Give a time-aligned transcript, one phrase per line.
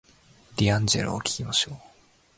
[0.55, 1.77] ディアンジェロを聞きましょう